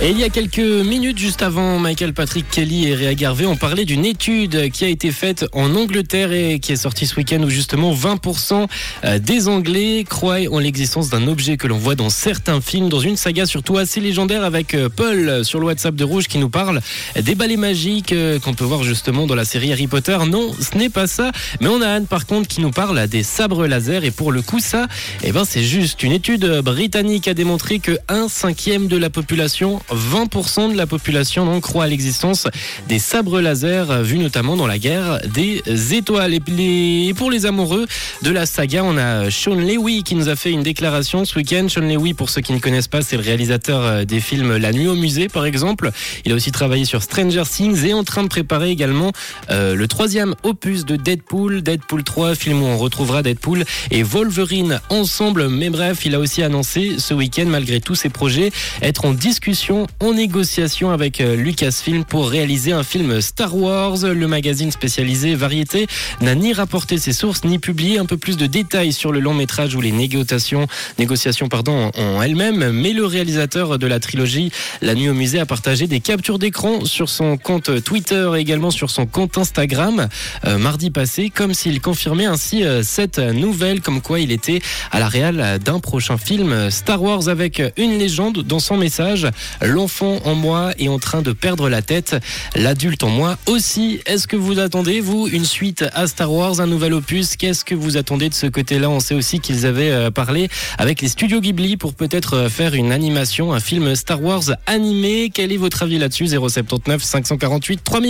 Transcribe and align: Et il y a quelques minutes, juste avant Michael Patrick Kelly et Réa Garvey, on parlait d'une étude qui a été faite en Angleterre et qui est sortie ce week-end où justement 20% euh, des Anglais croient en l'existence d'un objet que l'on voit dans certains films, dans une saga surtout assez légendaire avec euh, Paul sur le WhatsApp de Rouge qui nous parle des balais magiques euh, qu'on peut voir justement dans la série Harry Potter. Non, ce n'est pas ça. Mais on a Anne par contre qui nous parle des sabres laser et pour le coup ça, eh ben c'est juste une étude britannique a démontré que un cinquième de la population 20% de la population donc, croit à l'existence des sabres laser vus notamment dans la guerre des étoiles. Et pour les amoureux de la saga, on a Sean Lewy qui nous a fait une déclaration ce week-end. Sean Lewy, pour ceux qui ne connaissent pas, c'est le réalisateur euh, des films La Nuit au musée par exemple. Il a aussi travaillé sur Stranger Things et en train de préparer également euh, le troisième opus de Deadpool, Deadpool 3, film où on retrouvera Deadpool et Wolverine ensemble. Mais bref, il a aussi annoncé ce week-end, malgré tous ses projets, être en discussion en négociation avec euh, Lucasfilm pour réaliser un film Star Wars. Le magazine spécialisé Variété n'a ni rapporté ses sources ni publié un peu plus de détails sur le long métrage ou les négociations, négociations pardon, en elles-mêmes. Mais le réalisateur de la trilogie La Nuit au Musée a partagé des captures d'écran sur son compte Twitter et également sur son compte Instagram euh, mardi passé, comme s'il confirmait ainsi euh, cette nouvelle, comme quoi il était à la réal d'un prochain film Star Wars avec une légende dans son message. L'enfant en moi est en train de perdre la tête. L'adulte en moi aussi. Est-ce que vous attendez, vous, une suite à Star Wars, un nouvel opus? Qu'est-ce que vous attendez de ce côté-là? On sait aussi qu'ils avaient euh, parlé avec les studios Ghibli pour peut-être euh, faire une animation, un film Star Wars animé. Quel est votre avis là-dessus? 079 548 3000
Et 0.00 0.10
il 0.10 0.18
y 0.20 0.22
a 0.22 0.28
quelques 0.28 0.60
minutes, 0.60 1.18
juste 1.18 1.42
avant 1.42 1.80
Michael 1.80 2.12
Patrick 2.12 2.48
Kelly 2.48 2.86
et 2.86 2.94
Réa 2.94 3.14
Garvey, 3.16 3.46
on 3.46 3.56
parlait 3.56 3.84
d'une 3.84 4.04
étude 4.04 4.70
qui 4.70 4.84
a 4.84 4.88
été 4.88 5.10
faite 5.10 5.44
en 5.52 5.74
Angleterre 5.74 6.30
et 6.30 6.60
qui 6.60 6.70
est 6.70 6.76
sortie 6.76 7.04
ce 7.04 7.16
week-end 7.16 7.42
où 7.42 7.50
justement 7.50 7.92
20% 7.92 8.68
euh, 9.04 9.18
des 9.18 9.48
Anglais 9.48 10.04
croient 10.08 10.48
en 10.52 10.60
l'existence 10.60 11.10
d'un 11.10 11.26
objet 11.26 11.56
que 11.56 11.66
l'on 11.66 11.78
voit 11.78 11.96
dans 11.96 12.10
certains 12.10 12.60
films, 12.60 12.88
dans 12.88 13.00
une 13.00 13.16
saga 13.16 13.44
surtout 13.44 13.76
assez 13.76 13.98
légendaire 13.98 14.44
avec 14.44 14.74
euh, 14.74 14.88
Paul 14.88 15.44
sur 15.44 15.58
le 15.58 15.66
WhatsApp 15.66 15.96
de 15.96 16.04
Rouge 16.04 16.28
qui 16.28 16.38
nous 16.38 16.48
parle 16.48 16.80
des 17.20 17.34
balais 17.34 17.56
magiques 17.56 18.12
euh, 18.12 18.38
qu'on 18.38 18.54
peut 18.54 18.64
voir 18.64 18.84
justement 18.84 19.26
dans 19.26 19.34
la 19.34 19.44
série 19.44 19.72
Harry 19.72 19.88
Potter. 19.88 20.16
Non, 20.28 20.54
ce 20.60 20.78
n'est 20.78 20.90
pas 20.90 21.08
ça. 21.08 21.32
Mais 21.60 21.66
on 21.66 21.82
a 21.82 21.88
Anne 21.88 22.06
par 22.06 22.26
contre 22.26 22.46
qui 22.46 22.60
nous 22.60 22.70
parle 22.70 23.08
des 23.08 23.24
sabres 23.24 23.66
laser 23.66 24.04
et 24.04 24.12
pour 24.12 24.30
le 24.30 24.42
coup 24.42 24.60
ça, 24.60 24.86
eh 25.24 25.32
ben 25.32 25.44
c'est 25.44 25.64
juste 25.64 26.04
une 26.04 26.12
étude 26.12 26.46
britannique 26.60 27.26
a 27.26 27.34
démontré 27.34 27.80
que 27.80 27.98
un 28.08 28.28
cinquième 28.28 28.86
de 28.86 28.96
la 28.96 29.10
population 29.10 29.80
20% 29.92 30.72
de 30.72 30.76
la 30.76 30.86
population 30.86 31.46
donc, 31.46 31.62
croit 31.62 31.84
à 31.84 31.86
l'existence 31.86 32.46
des 32.88 32.98
sabres 32.98 33.40
laser 33.40 34.02
vus 34.02 34.18
notamment 34.18 34.56
dans 34.56 34.66
la 34.66 34.78
guerre 34.78 35.20
des 35.32 35.62
étoiles. 35.94 36.34
Et 36.34 37.14
pour 37.16 37.30
les 37.30 37.46
amoureux 37.46 37.86
de 38.22 38.30
la 38.30 38.46
saga, 38.46 38.82
on 38.84 38.96
a 38.96 39.30
Sean 39.30 39.54
Lewy 39.54 40.02
qui 40.02 40.14
nous 40.14 40.28
a 40.28 40.36
fait 40.36 40.50
une 40.50 40.62
déclaration 40.62 41.24
ce 41.24 41.36
week-end. 41.36 41.66
Sean 41.68 41.82
Lewy, 41.82 42.14
pour 42.14 42.30
ceux 42.30 42.40
qui 42.40 42.52
ne 42.52 42.58
connaissent 42.58 42.88
pas, 42.88 43.02
c'est 43.02 43.16
le 43.16 43.22
réalisateur 43.22 43.80
euh, 43.82 44.04
des 44.04 44.20
films 44.20 44.56
La 44.56 44.72
Nuit 44.72 44.88
au 44.88 44.94
musée 44.94 45.28
par 45.28 45.46
exemple. 45.46 45.90
Il 46.24 46.32
a 46.32 46.34
aussi 46.34 46.52
travaillé 46.52 46.84
sur 46.84 47.02
Stranger 47.02 47.44
Things 47.50 47.84
et 47.84 47.94
en 47.94 48.04
train 48.04 48.22
de 48.22 48.28
préparer 48.28 48.70
également 48.70 49.12
euh, 49.50 49.74
le 49.74 49.88
troisième 49.88 50.34
opus 50.42 50.84
de 50.84 50.96
Deadpool, 50.96 51.62
Deadpool 51.62 52.02
3, 52.02 52.34
film 52.34 52.62
où 52.62 52.66
on 52.66 52.78
retrouvera 52.78 53.22
Deadpool 53.22 53.64
et 53.90 54.02
Wolverine 54.02 54.80
ensemble. 54.88 55.48
Mais 55.48 55.70
bref, 55.70 56.04
il 56.04 56.14
a 56.14 56.18
aussi 56.18 56.42
annoncé 56.42 56.96
ce 56.98 57.14
week-end, 57.14 57.46
malgré 57.46 57.80
tous 57.80 57.94
ses 57.94 58.08
projets, 58.08 58.50
être 58.82 59.04
en 59.04 59.12
discussion 59.12 59.77
en 60.00 60.14
négociation 60.14 60.90
avec 60.90 61.20
euh, 61.20 61.36
Lucasfilm 61.36 62.04
pour 62.04 62.28
réaliser 62.28 62.72
un 62.72 62.82
film 62.82 63.20
Star 63.20 63.54
Wars. 63.56 63.98
Le 64.04 64.26
magazine 64.26 64.70
spécialisé 64.70 65.34
Variété 65.34 65.86
n'a 66.20 66.34
ni 66.34 66.52
rapporté 66.52 66.98
ses 66.98 67.12
sources 67.12 67.44
ni 67.44 67.58
publié 67.58 67.98
un 67.98 68.06
peu 68.06 68.16
plus 68.16 68.36
de 68.36 68.46
détails 68.46 68.92
sur 68.92 69.12
le 69.12 69.20
long 69.20 69.34
métrage 69.34 69.74
ou 69.74 69.80
les 69.80 69.92
négociations, 69.92 70.66
négociations 70.98 71.48
pardon, 71.48 71.90
en 71.96 72.22
elles-mêmes. 72.22 72.70
Mais 72.70 72.92
le 72.92 73.04
réalisateur 73.04 73.78
de 73.78 73.86
la 73.86 74.00
trilogie 74.00 74.50
La 74.82 74.94
Nuit 74.94 75.08
au 75.08 75.14
Musée 75.14 75.40
a 75.40 75.46
partagé 75.46 75.86
des 75.86 76.00
captures 76.00 76.38
d'écran 76.38 76.84
sur 76.84 77.08
son 77.08 77.36
compte 77.36 77.82
Twitter 77.84 78.30
et 78.36 78.40
également 78.40 78.70
sur 78.70 78.90
son 78.90 79.06
compte 79.06 79.38
Instagram 79.38 80.08
euh, 80.44 80.58
mardi 80.58 80.90
passé, 80.90 81.30
comme 81.30 81.54
s'il 81.54 81.80
confirmait 81.80 82.26
ainsi 82.26 82.64
euh, 82.64 82.82
cette 82.82 83.18
nouvelle, 83.18 83.80
comme 83.80 84.00
quoi 84.00 84.20
il 84.20 84.32
était 84.32 84.60
à 84.90 85.00
la 85.00 85.08
réal 85.08 85.58
d'un 85.64 85.80
prochain 85.80 86.18
film 86.18 86.70
Star 86.70 87.02
Wars 87.02 87.28
avec 87.28 87.62
une 87.76 87.98
légende 87.98 88.42
dans 88.42 88.60
son 88.60 88.76
message. 88.76 89.26
L'enfant 89.68 90.18
en 90.24 90.34
moi 90.34 90.72
est 90.78 90.88
en 90.88 90.98
train 90.98 91.20
de 91.20 91.32
perdre 91.32 91.68
la 91.68 91.82
tête. 91.82 92.16
L'adulte 92.56 93.04
en 93.04 93.10
moi 93.10 93.36
aussi. 93.44 94.00
Est-ce 94.06 94.26
que 94.26 94.34
vous 94.34 94.58
attendez, 94.60 95.02
vous, 95.02 95.28
une 95.28 95.44
suite 95.44 95.84
à 95.92 96.06
Star 96.06 96.32
Wars, 96.32 96.60
un 96.60 96.66
nouvel 96.66 96.94
opus? 96.94 97.36
Qu'est-ce 97.36 97.66
que 97.66 97.74
vous 97.74 97.98
attendez 97.98 98.30
de 98.30 98.34
ce 98.34 98.46
côté-là? 98.46 98.88
On 98.88 98.98
sait 98.98 99.14
aussi 99.14 99.40
qu'ils 99.40 99.66
avaient 99.66 99.90
euh, 99.90 100.10
parlé 100.10 100.48
avec 100.78 101.02
les 101.02 101.08
studios 101.08 101.42
Ghibli 101.42 101.76
pour 101.76 101.92
peut-être 101.92 102.34
euh, 102.34 102.48
faire 102.48 102.72
une 102.72 102.92
animation, 102.92 103.52
un 103.52 103.60
film 103.60 103.94
Star 103.94 104.22
Wars 104.22 104.44
animé. 104.64 105.30
Quel 105.34 105.52
est 105.52 105.58
votre 105.58 105.82
avis 105.82 105.98
là-dessus? 105.98 106.28
079 106.28 107.02
548 107.02 107.84
3000 107.84 108.06